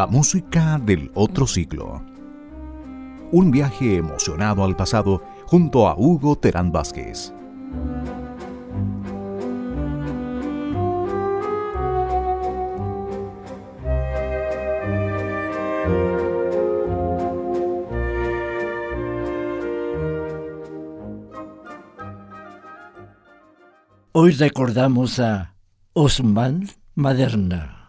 [0.00, 2.02] la música del otro siglo.
[3.32, 7.34] Un viaje emocionado al pasado junto a Hugo Terán Vázquez.
[24.12, 25.56] Hoy recordamos a
[25.92, 27.79] Osman Maderna.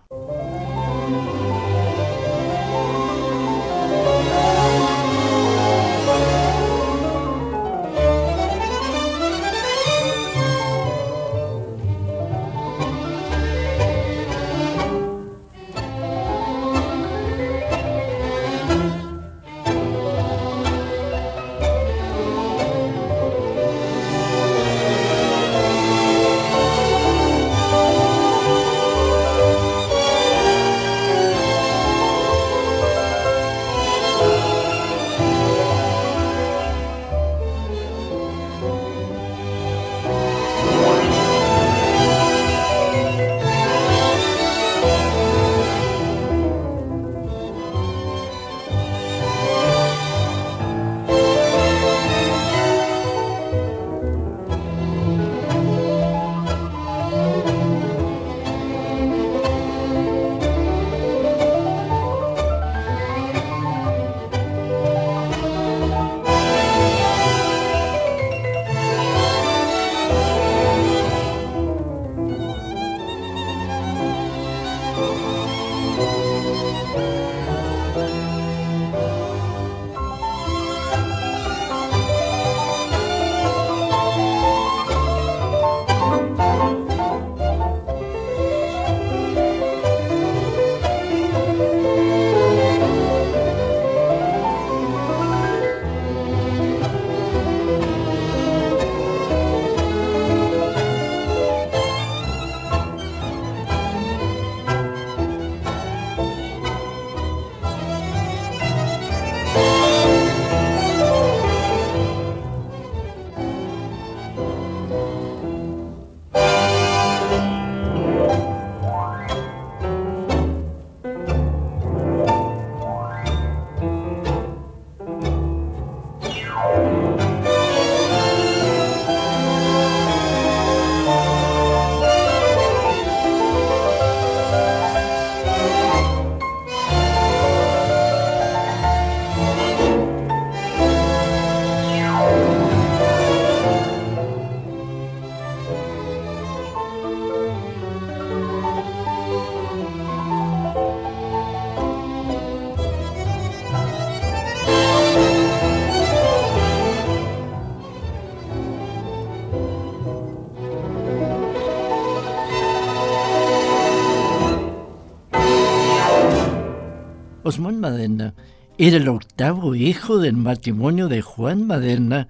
[167.44, 168.34] Osman Maderna
[168.78, 172.28] era el octavo hijo del matrimonio de Juan Maderna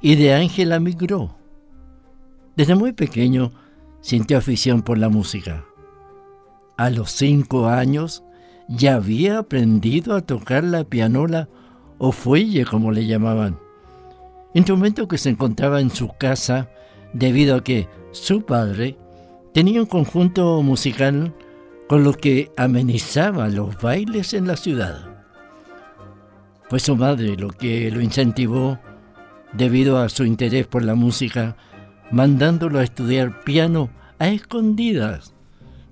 [0.00, 1.36] y de Ángela Migró.
[2.56, 3.52] Desde muy pequeño
[4.00, 5.64] sintió afición por la música.
[6.76, 8.24] A los cinco años
[8.68, 11.48] ya había aprendido a tocar la pianola
[11.98, 13.58] o fuelle como le llamaban,
[14.54, 16.68] instrumento que se encontraba en su casa
[17.12, 18.96] debido a que su padre
[19.52, 21.34] tenía un conjunto musical
[21.88, 25.12] con lo que amenizaba los bailes en la ciudad.
[26.68, 28.78] Fue su madre lo que lo incentivó
[29.52, 31.56] debido a su interés por la música,
[32.10, 35.34] mandándolo a estudiar piano a escondidas,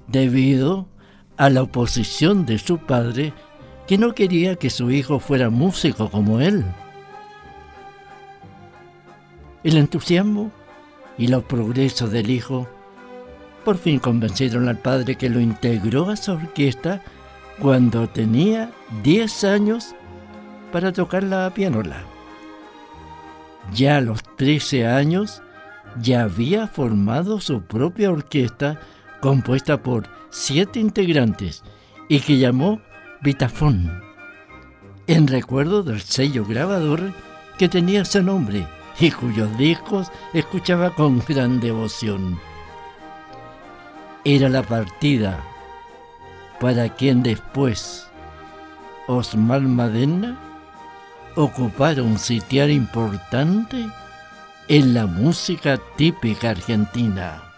[0.07, 0.89] debido
[1.37, 3.33] a la oposición de su padre,
[3.87, 6.65] que no quería que su hijo fuera músico como él.
[9.65, 10.51] El entusiasmo
[11.19, 12.67] y los progresos del hijo
[13.65, 17.03] por fin convencieron al padre que lo integró a su orquesta
[17.61, 18.71] cuando tenía
[19.03, 19.95] 10 años
[20.73, 22.05] para tocar la pianola.
[23.75, 25.43] Ya a los 13 años
[26.01, 28.81] ya había formado su propia orquesta
[29.21, 31.63] compuesta por siete integrantes
[32.09, 32.81] y que llamó
[33.21, 34.03] Vitafón,
[35.07, 37.13] en recuerdo del sello grabador
[37.59, 38.67] que tenía ese nombre
[38.99, 42.39] y cuyos discos escuchaba con gran devoción
[44.25, 45.43] era la partida
[46.61, 48.07] para quien después
[49.09, 50.39] Osman Madena
[51.37, 53.87] ocupara un sitiar importante
[54.69, 57.50] en la música típica argentina.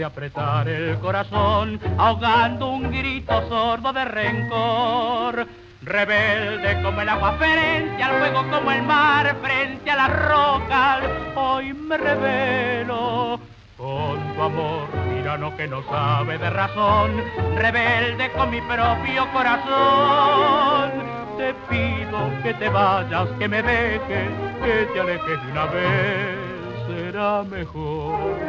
[0.00, 5.46] De apretar el corazón, ahogando un grito sordo de rencor.
[5.82, 11.00] Rebelde como el agua frente al fuego como el mar frente a las rocas,
[11.34, 13.40] hoy me revelo
[13.76, 17.22] con tu amor tirano que no sabe de razón,
[17.56, 20.92] rebelde con mi propio corazón.
[21.36, 24.30] Te pido que te vayas, que me dejes,
[24.64, 26.38] que te alejes de una vez,
[26.86, 28.40] será mejor.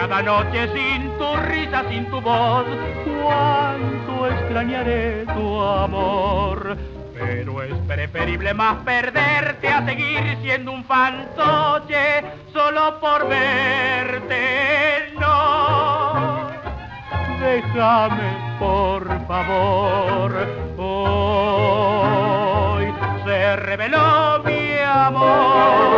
[0.00, 2.64] cada noche sin tu risa, sin tu voz,
[3.04, 6.76] cuánto extrañaré tu amor.
[7.12, 15.12] Pero es preferible más perderte a seguir siendo un fantoche solo por verte.
[15.20, 16.09] No,
[17.60, 20.32] déjame por favor.
[20.78, 22.06] Hoy
[23.24, 25.90] se reveló mi amor.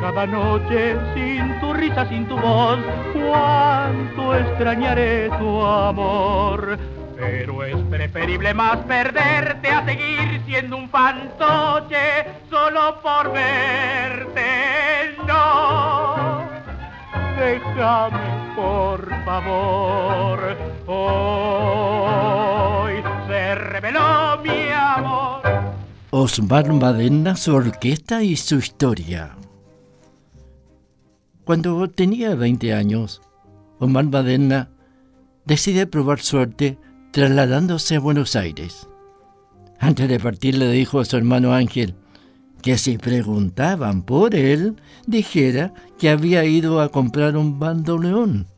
[0.00, 2.78] cada noche sin tu risa, sin tu voz,
[3.14, 6.76] cuánto extrañaré tu amor.
[7.38, 14.40] Pero es preferible más perderte a seguir siendo un fantoche solo por verte.
[15.26, 16.40] No,
[17.38, 20.56] déjame por favor.
[20.86, 21.34] Hoy
[23.28, 25.42] se reveló mi amor.
[26.12, 29.36] Osmar Madena, su orquesta y su historia.
[31.44, 33.20] Cuando tenía 20 años,
[33.78, 34.70] Omar Badenna
[35.44, 36.78] decide probar suerte
[37.16, 38.86] trasladándose a Buenos Aires.
[39.78, 41.94] Antes de partir le dijo a su hermano Ángel
[42.60, 44.76] que si preguntaban por él,
[45.06, 48.48] dijera que había ido a comprar un bandoneón.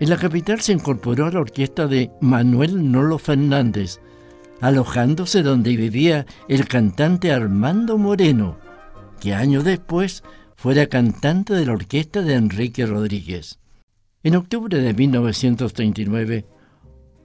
[0.00, 4.00] En la capital se incorporó a la orquesta de Manuel Nolo Fernández,
[4.60, 8.56] alojándose donde vivía el cantante Armando Moreno,
[9.20, 10.24] que años después
[10.56, 13.60] fuera cantante de la orquesta de Enrique Rodríguez.
[14.24, 16.44] En octubre de 1939,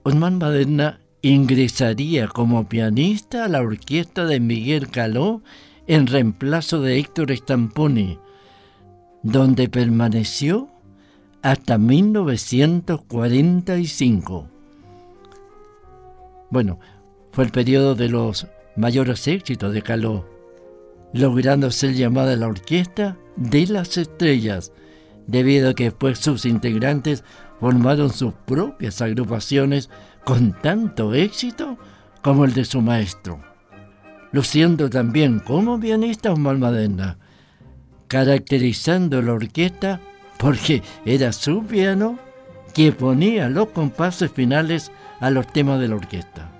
[0.06, 5.40] Osman Baderna ingresaría como pianista a la orquesta de Miguel Caló
[5.86, 8.18] en reemplazo de Héctor Stamponi,
[9.22, 10.68] donde permaneció
[11.40, 14.46] hasta 1945.
[16.50, 16.78] Bueno,
[17.32, 18.46] fue el periodo de los
[18.76, 20.28] mayores éxitos de Caló,
[21.14, 24.70] logrando ser llamada la orquesta de las estrellas,
[25.26, 27.24] debido a que después sus integrantes
[27.64, 29.88] formaron sus propias agrupaciones
[30.22, 31.78] con tanto éxito
[32.20, 33.40] como el de su maestro.
[34.32, 37.16] Luciendo también como pianista Omar Madena,
[38.06, 39.98] caracterizando la orquesta
[40.36, 42.18] porque era su piano
[42.74, 46.53] que ponía los compases finales a los temas de la orquesta.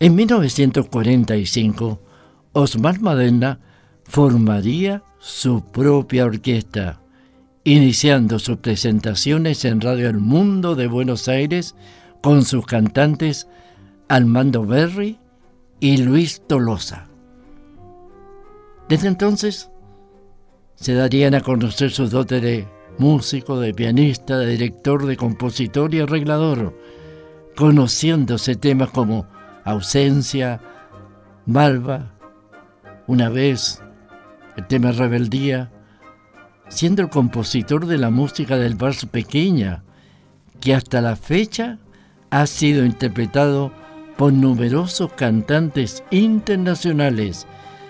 [0.00, 2.00] En 1945,
[2.52, 3.60] Osmar Maderna
[4.04, 7.00] formaría su propia orquesta,
[7.62, 11.76] iniciando sus presentaciones en Radio El Mundo de Buenos Aires
[12.22, 13.46] con sus cantantes
[14.08, 15.18] Armando Berry
[15.78, 17.06] y Luis Tolosa.
[18.88, 19.70] Desde entonces
[20.74, 26.00] se darían a conocer sus dotes de músico, de pianista, de director, de compositor y
[26.00, 26.76] arreglador,
[27.56, 29.26] conociéndose temas como
[29.64, 30.60] Ausencia,
[31.46, 32.12] Malva,
[33.06, 33.82] Una vez,
[34.56, 35.70] el tema Rebeldía,
[36.68, 39.82] siendo el compositor de la música del vals pequeña,
[40.60, 41.78] que hasta la fecha
[42.30, 43.72] ha sido interpretado
[44.16, 47.46] por numerosos cantantes internacionales,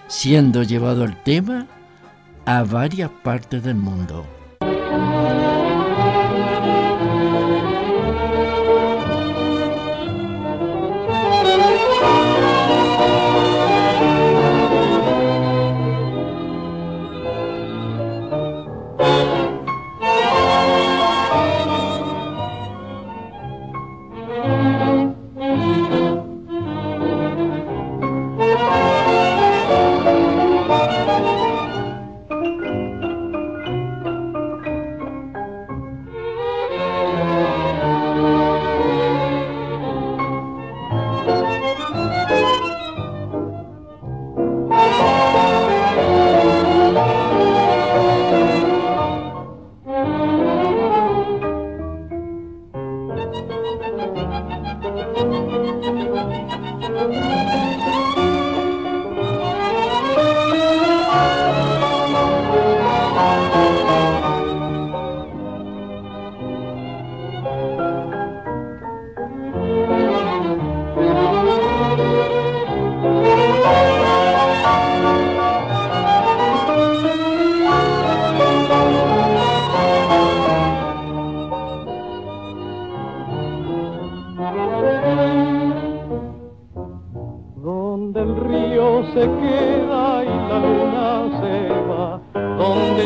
[0.09, 1.67] siendo llevado el tema
[2.47, 4.25] a varias partes del mundo.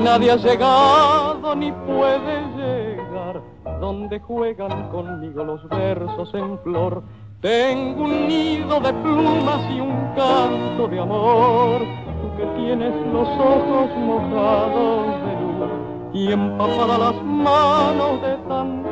[0.00, 3.42] Nadie ha llegado ni puede llegar,
[3.80, 7.02] donde juegan conmigo los versos en flor.
[7.40, 11.80] Tengo un nido de plumas y un canto de amor,
[12.21, 15.71] tú que tienes los ojos mojados de luz
[16.14, 18.88] y empapadas las manos de inquietud.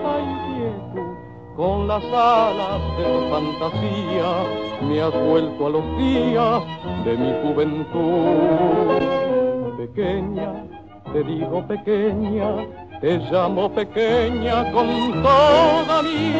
[1.56, 4.44] Con las alas de tu fantasía
[4.82, 6.62] me has vuelto a los días
[7.02, 9.00] de mi juventud.
[9.78, 10.64] Pequeña,
[11.14, 12.56] te digo pequeña,
[13.00, 14.86] te llamo pequeña con
[15.22, 16.32] toda mi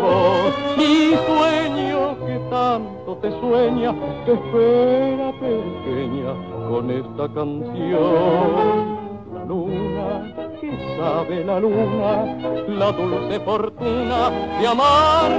[0.00, 0.54] voz.
[0.76, 3.92] Mi sueño que tanto te sueña,
[4.24, 6.32] te espera pequeña
[6.68, 9.02] con esta canción.
[9.34, 10.43] La luna,
[10.96, 12.24] sabe la luna,
[12.68, 14.30] la dulce fortuna
[14.60, 15.30] de amar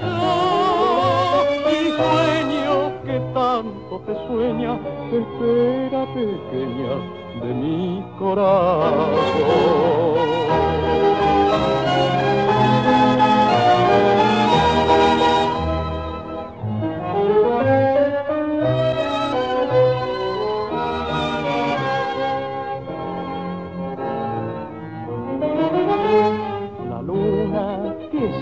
[0.00, 1.44] yo.
[1.66, 4.72] Mi sueño que tanto te sueña,
[5.12, 6.92] espera pequeña
[7.42, 9.08] de mi corazón.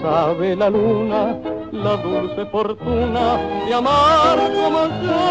[0.07, 1.37] Sabe la luna,
[1.73, 5.23] la dulce fortuna de amar como yo,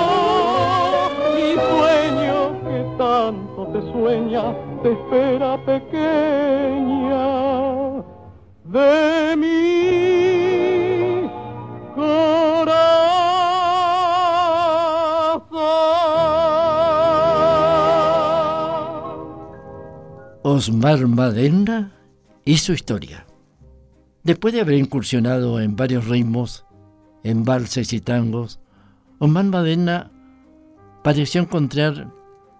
[1.35, 4.43] mi sueño que tanto te sueña,
[4.83, 7.25] te espera pequeña
[8.65, 8.91] de
[9.43, 9.59] mi
[11.95, 12.95] corazón.
[20.43, 21.91] Osmar Madena
[22.43, 23.24] y su historia.
[24.25, 26.65] Después de haber incursionado en varios ritmos,
[27.23, 28.59] en valses y tangos,
[29.19, 30.11] Osmar Madena
[31.03, 32.11] pareció encontrar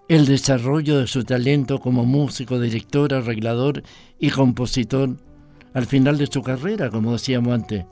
[0.07, 3.81] el desarrollo de su talento como músico, director, arreglador
[4.19, 5.17] y compositor
[5.73, 7.85] al final de su carrera, como decíamos antes,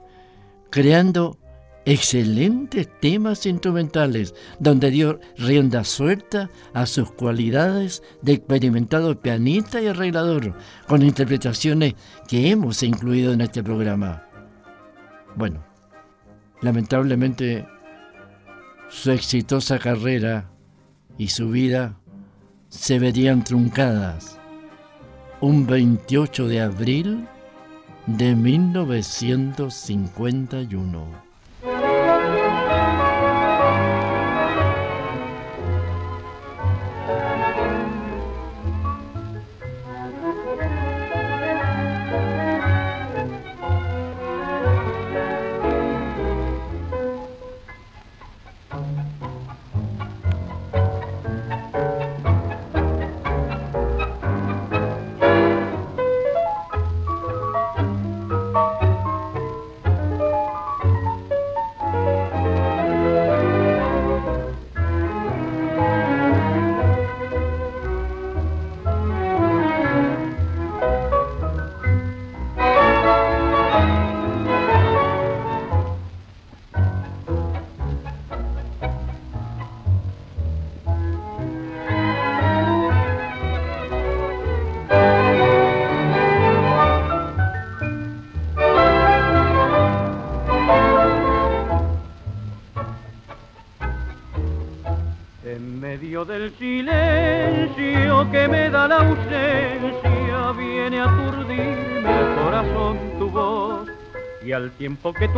[0.70, 1.40] creando
[1.86, 10.56] excelentes temas instrumentales, donde dio rienda suelta a sus cualidades de experimentado pianista y arreglador,
[10.88, 11.96] con interpretaciones
[12.28, 14.24] que hemos incluido en este programa.
[15.36, 15.66] Bueno,
[16.62, 17.66] lamentablemente
[18.90, 20.50] su exitosa carrera
[21.18, 21.98] y su vida
[22.70, 24.40] se verían truncadas
[25.42, 27.28] un 28 de abril
[28.08, 31.33] de 1951.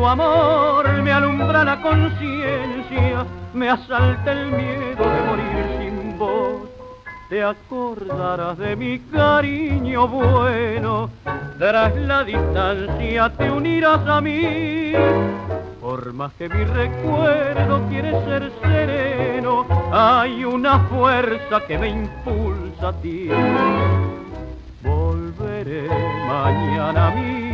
[0.08, 6.70] Amor me alumbra la conciencia, me asalta el miedo de morir sin voz.
[7.30, 11.10] Te acordarás de mi cariño bueno,
[11.58, 14.94] tras la distancia te unirás a mí
[15.86, 22.94] por más que mi recuerdo quiere ser sereno, hay una fuerza que me impulsa a
[23.02, 23.30] ti.
[24.82, 25.88] Volveré
[26.28, 27.45] mañana mismo,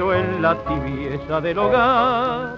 [0.00, 2.56] en la tibieza del hogar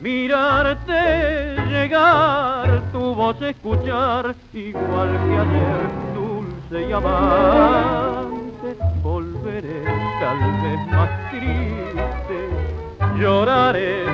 [0.00, 5.82] mirarte llegar, tu voz escuchar, igual que ayer,
[6.14, 8.76] dulce y amante.
[9.02, 9.84] Volveré
[10.20, 12.48] tal vez más triste
[13.20, 14.04] lloraré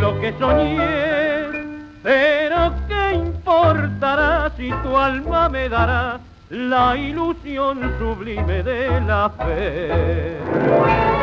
[0.00, 1.62] lo que soñé,
[2.02, 6.18] pero ¿qué importará si tu alma me dará
[6.50, 11.17] la ilusión sublime de la fe?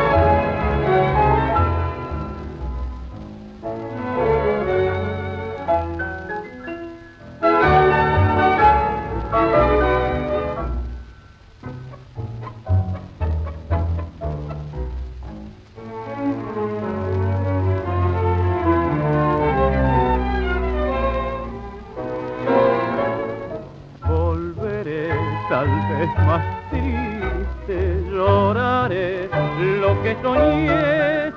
[30.22, 31.32] Soñé,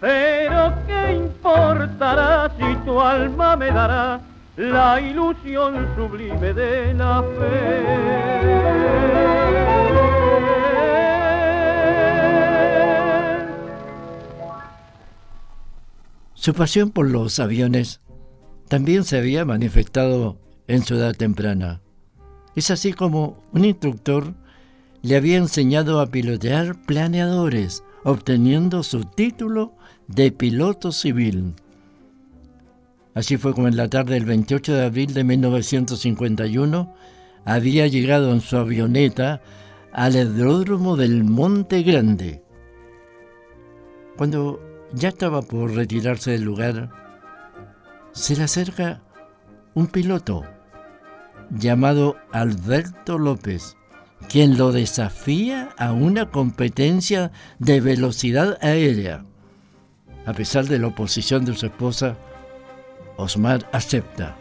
[0.00, 4.20] pero ¿qué importará si tu alma me dará
[4.56, 8.70] la ilusión sublime de la fe?
[16.34, 18.00] Su pasión por los aviones
[18.68, 21.80] también se había manifestado en su edad temprana.
[22.56, 24.34] Es así como un instructor
[25.02, 29.72] le había enseñado a pilotear planeadores obteniendo su título
[30.08, 31.54] de piloto civil.
[33.14, 36.94] Así fue como en la tarde del 28 de abril de 1951
[37.44, 39.40] había llegado en su avioneta
[39.92, 42.42] al aeródromo del Monte Grande.
[44.16, 44.60] Cuando
[44.92, 46.90] ya estaba por retirarse del lugar,
[48.12, 49.02] se le acerca
[49.74, 50.44] un piloto
[51.50, 53.76] llamado Alberto López
[54.28, 59.24] quien lo desafía a una competencia de velocidad aérea.
[60.26, 62.16] A pesar de la oposición de su esposa,
[63.16, 64.36] Osmar acepta,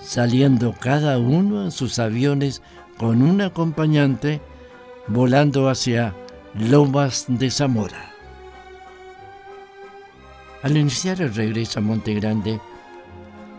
[0.00, 2.62] saliendo cada uno en sus aviones
[2.98, 4.40] con un acompañante
[5.08, 6.14] volando hacia
[6.54, 8.10] Lomas de Zamora.
[10.62, 12.60] Al iniciar el regreso a Monte Grande,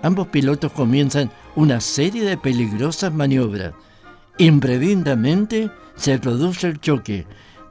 [0.03, 3.73] ambos pilotos comienzan una serie de peligrosas maniobras
[4.39, 7.27] Imprevistamente se produce el choque,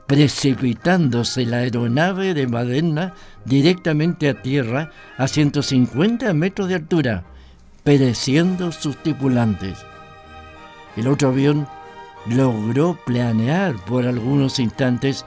[0.06, 3.14] precipitándose la aeronave de Maderna
[3.44, 7.24] directamente a tierra a 150 metros de altura,
[7.82, 9.76] pereciendo sus tripulantes.
[10.96, 11.66] El otro avión
[12.26, 15.24] logró planear por algunos instantes,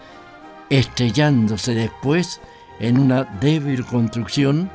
[0.70, 2.40] estrellándose después
[2.80, 4.70] en una débil construcción,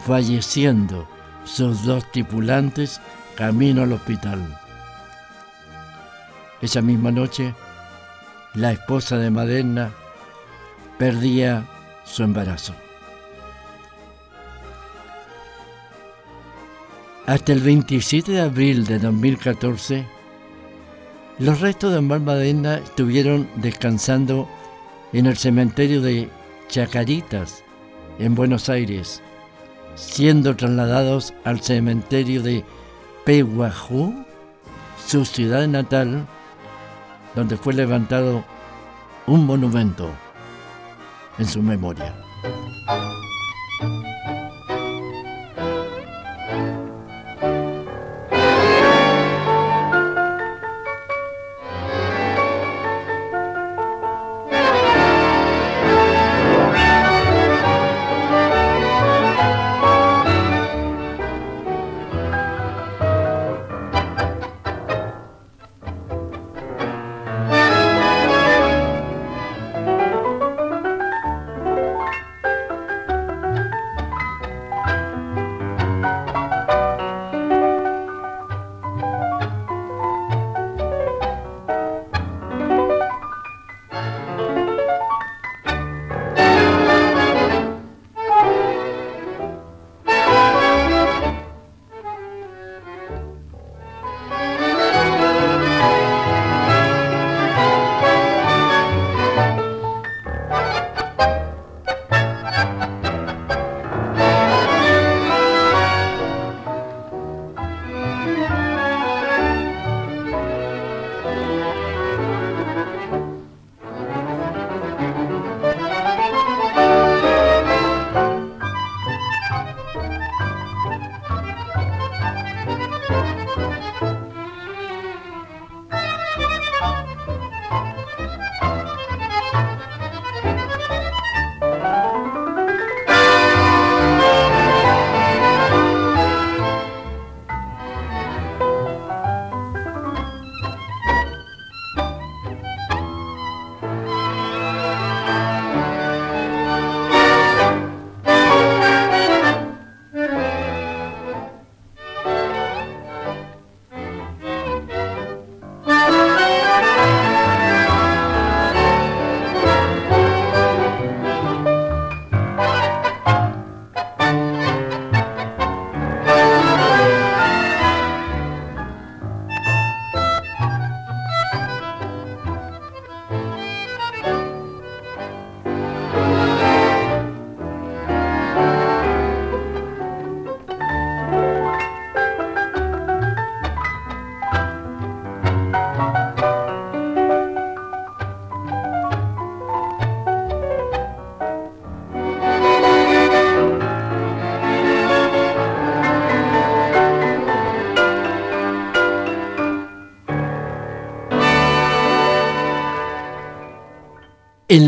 [0.00, 1.06] falleciendo
[1.46, 3.00] sus dos tripulantes
[3.36, 4.40] camino al hospital.
[6.60, 7.54] Esa misma noche,
[8.54, 9.92] la esposa de Maderna
[10.98, 11.64] perdía
[12.04, 12.74] su embarazo.
[17.26, 20.06] Hasta el 27 de abril de 2014,
[21.38, 24.48] los restos de Omar Maderna estuvieron descansando
[25.12, 26.30] en el cementerio de
[26.68, 27.62] Chacaritas,
[28.18, 29.22] en Buenos Aires,
[29.96, 32.64] siendo trasladados al cementerio de
[33.24, 34.24] Pehuajú,
[35.04, 36.26] su ciudad natal,
[37.34, 38.44] donde fue levantado
[39.26, 40.08] un monumento
[41.38, 42.14] en su memoria.